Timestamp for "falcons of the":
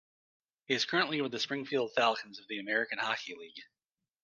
1.93-2.57